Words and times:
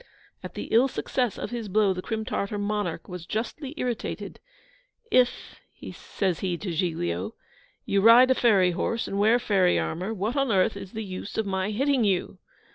At 0.41 0.55
the 0.55 0.63
ill 0.71 0.87
success 0.87 1.37
of 1.37 1.51
his 1.51 1.69
blow 1.69 1.93
the 1.93 2.01
Crim 2.01 2.25
Tartar 2.25 2.57
monarch 2.57 3.07
was 3.07 3.27
justly 3.27 3.75
irritated. 3.77 4.39
'If,' 5.11 5.61
says 5.93 6.39
he 6.39 6.57
to 6.57 6.71
Giglio, 6.71 7.35
'you 7.85 8.01
ride 8.01 8.31
a 8.31 8.33
fairy 8.33 8.71
horse, 8.71 9.07
and 9.07 9.19
wear 9.19 9.37
fairy 9.37 9.77
armour, 9.77 10.11
what 10.11 10.35
on 10.35 10.51
earth 10.51 10.75
is 10.75 10.93
the 10.93 11.03
use 11.03 11.37
of 11.37 11.45
my 11.45 11.69
hitting 11.69 12.03
you? 12.03 12.39